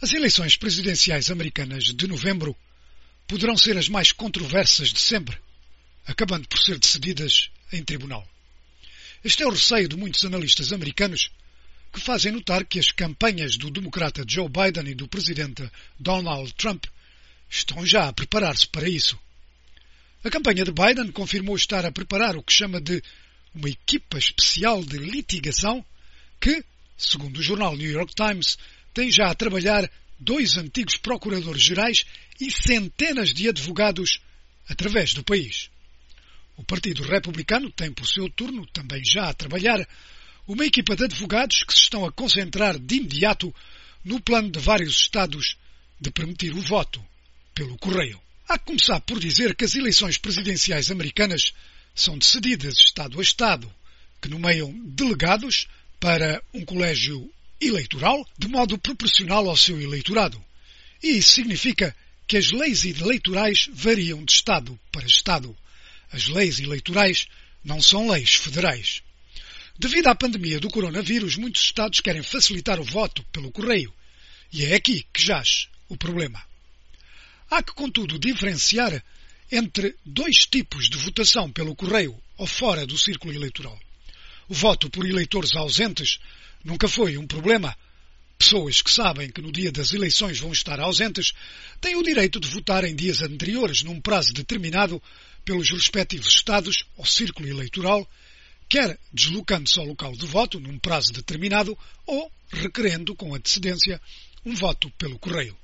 [0.00, 2.54] As eleições presidenciais americanas de novembro
[3.26, 5.38] poderão ser as mais controversas de sempre,
[6.06, 8.28] acabando por ser decididas em tribunal.
[9.24, 11.30] Este é o receio de muitos analistas americanos
[11.92, 15.68] que fazem notar que as campanhas do democrata Joe Biden e do presidente
[15.98, 16.84] Donald Trump
[17.48, 19.18] estão já a preparar-se para isso.
[20.22, 23.02] A campanha de Biden confirmou estar a preparar o que chama de
[23.54, 25.84] uma equipa especial de litigação
[26.38, 26.62] que,
[26.98, 28.58] segundo o jornal New York Times,
[28.96, 32.06] tem já a trabalhar dois antigos procuradores-gerais
[32.40, 34.20] e centenas de advogados
[34.66, 35.68] através do país.
[36.56, 39.86] O Partido Republicano tem, por seu turno, também já a trabalhar
[40.48, 43.54] uma equipa de advogados que se estão a concentrar de imediato
[44.02, 45.58] no plano de vários Estados
[46.00, 47.04] de permitir o voto
[47.54, 48.18] pelo correio.
[48.48, 51.52] Há que começar por dizer que as eleições presidenciais americanas
[51.94, 53.70] são decididas Estado a Estado,
[54.22, 55.68] que nomeiam delegados
[56.00, 60.42] para um colégio eleitoral de modo proporcional ao seu eleitorado.
[61.02, 61.94] E isso significa
[62.26, 65.56] que as leis eleitorais variam de Estado para Estado.
[66.10, 67.26] As leis eleitorais
[67.64, 69.02] não são leis federais.
[69.78, 73.92] Devido à pandemia do coronavírus, muitos Estados querem facilitar o voto pelo correio.
[74.52, 76.42] E é aqui que jaz o problema.
[77.50, 79.02] Há que, contudo, diferenciar
[79.50, 83.78] entre dois tipos de votação pelo correio ou fora do círculo eleitoral.
[84.48, 86.18] O voto por eleitores ausentes
[86.66, 87.76] Nunca foi um problema.
[88.36, 91.32] Pessoas que sabem que no dia das eleições vão estar ausentes
[91.80, 95.00] têm o direito de votar em dias anteriores, num prazo determinado
[95.44, 98.04] pelos respectivos Estados ou círculo eleitoral,
[98.68, 104.00] quer deslocando-se ao local de voto num prazo determinado ou requerendo com antecedência
[104.44, 105.56] um voto pelo correio.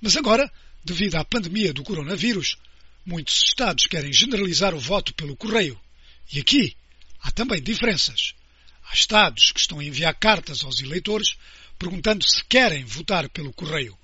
[0.00, 0.50] Mas agora,
[0.82, 2.56] devido à pandemia do coronavírus,
[3.04, 5.78] muitos Estados querem generalizar o voto pelo correio.
[6.32, 6.74] E aqui
[7.20, 8.37] há também diferenças.
[8.88, 11.36] Há Estados que estão a enviar cartas aos eleitores
[11.78, 13.96] perguntando se querem votar pelo correio.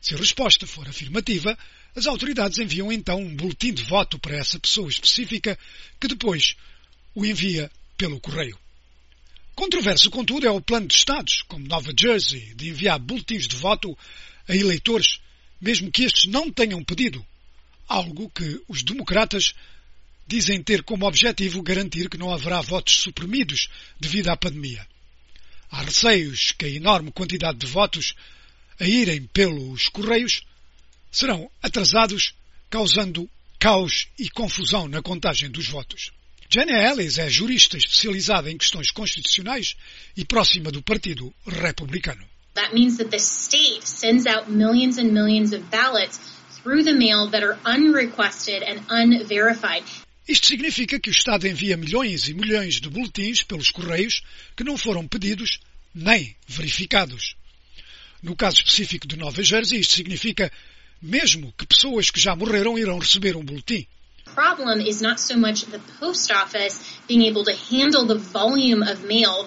[0.00, 1.56] Se a resposta for afirmativa,
[1.94, 5.58] as autoridades enviam então um boletim de voto para essa pessoa específica
[6.00, 6.56] que depois
[7.14, 8.58] o envia pelo correio.
[9.54, 13.96] Controverso, contudo, é o plano de Estados, como Nova Jersey, de enviar boletins de voto
[14.48, 15.20] a eleitores,
[15.60, 17.24] mesmo que estes não tenham pedido,
[17.86, 19.52] algo que os democratas
[20.30, 23.68] dizem ter como objetivo garantir que não haverá votos suprimidos
[23.98, 24.86] devido à pandemia.
[25.68, 28.14] Há receios que a enorme quantidade de votos
[28.78, 30.42] a irem pelos correios
[31.10, 32.32] serão atrasados,
[32.70, 36.12] causando caos e confusão na contagem dos votos.
[36.48, 39.74] Jenny Ellis é jurista especializada em questões constitucionais
[40.16, 42.24] e próxima do Partido Republicano.
[42.54, 46.20] That means that the state sends out millions and millions of ballots
[46.62, 49.82] through the mail that are unrequested and unverified.
[50.30, 54.22] Isto significa que o Estado envia milhões e milhões de boletins pelos correios
[54.56, 55.58] que não foram pedidos
[55.92, 57.34] nem verificados.
[58.22, 60.52] No caso específico de Nova Jersey, isto significa
[61.02, 63.84] mesmo que pessoas que já morreram irão receber um boletim.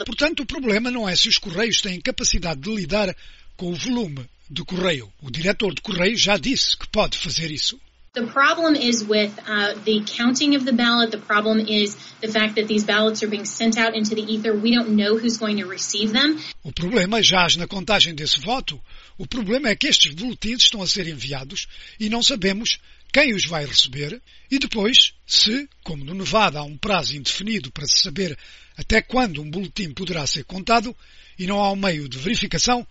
[0.04, 3.16] Portanto, o problema não é se os correios têm capacidade de lidar
[3.56, 5.10] com o volume de correio.
[5.22, 7.80] O diretor de correio já disse que pode fazer isso.
[8.13, 11.09] The problem is with uh, the counting of the ballot.
[11.09, 14.53] The problem is the fact that these ballots are being sent out into the ether.
[14.53, 16.40] We don't know who's going to receive them.
[16.63, 18.79] O problema jaz na contagem desse voto.
[19.18, 21.68] O problema é que estes boletins estão a ser enviados
[22.00, 22.78] e não sabemos
[23.12, 27.88] quem os vai receber e depois, se, como no Nevada há um prazo indefinido para
[27.88, 28.38] se saber
[28.78, 30.95] até quando um boletim poderá ser contado
[31.40, 32.85] e não há um meio de verificação,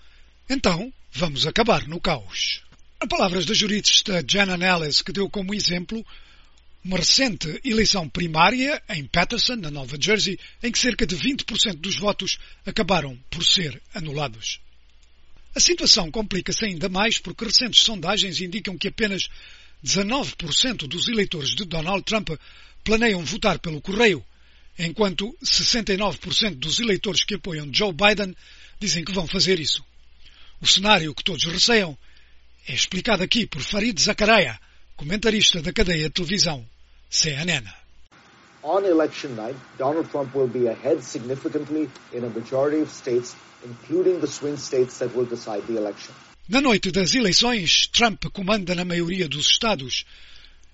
[0.50, 2.60] então vamos acabar no caos.
[3.02, 6.06] A palavras da jurista Jenna Ellis, que deu como exemplo
[6.84, 11.96] uma recente eleição primária em Patterson, na Nova Jersey, em que cerca de 20% dos
[11.96, 14.60] votos acabaram por ser anulados.
[15.52, 19.28] A situação complica-se ainda mais porque recentes sondagens indicam que apenas
[19.84, 22.30] 19% dos eleitores de Donald Trump
[22.84, 24.24] planeiam votar pelo correio,
[24.78, 28.32] enquanto 69% dos eleitores que apoiam Joe Biden
[28.78, 29.84] dizem que vão fazer isso.
[30.60, 31.98] O cenário que todos receiam
[32.68, 34.58] é explicado aqui por Farid Zakaria,
[34.96, 36.64] comentarista da cadeia de televisão
[37.10, 37.66] CNN.
[38.62, 44.20] On election night, Donald Trump will be ahead significantly in a majority of states, including
[44.20, 46.14] the swing states that will decide the election.
[46.48, 50.04] Na noite das eleições, Trump comanda na maioria dos estados,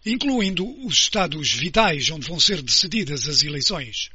[0.05, 4.11] incluindo os estados vitais onde vão ser decididas as eleições.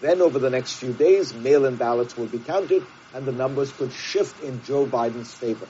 [0.00, 2.82] Then over the next few days, mail-in ballots will be counted
[3.14, 5.68] and the numbers could shift in Joe Biden's favor.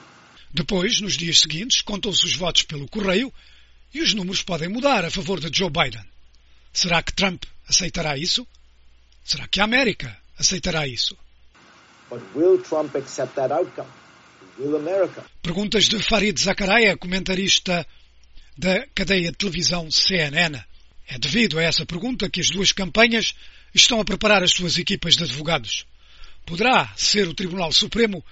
[0.53, 3.33] Depois, nos dias seguintes, contam-se os votos pelo correio
[3.93, 6.05] e os números podem mudar a favor de Joe Biden.
[6.73, 8.47] Será que Trump aceitará isso?
[9.25, 11.17] Será que a América aceitará isso?
[12.11, 13.89] But will Trump accept that outcome?
[14.59, 15.25] will America?
[15.43, 17.87] Perguntas de Farid Zakaria, comentarista
[18.57, 20.61] da cadeia de televisão CNN.
[21.07, 23.35] É devido a essa pergunta que as duas campanhas
[23.75, 25.87] estão a preparar as suas equipas de advogados.
[26.45, 28.25] Poderá ser o Tribunal Supremo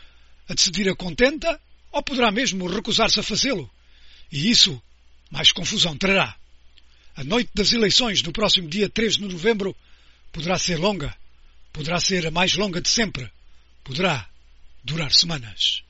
[0.49, 1.61] a decidir a contenta
[1.97, 3.71] ou poderá mesmo recusar-se a fazê-lo?
[4.31, 4.81] E isso
[5.31, 6.37] mais confusão trará.
[7.15, 9.75] A noite das eleições do próximo dia 3 de novembro
[10.31, 11.17] poderá ser longa,
[11.73, 13.31] poderá ser a mais longa de sempre,
[13.83, 14.29] poderá
[14.85, 15.83] durar semanas.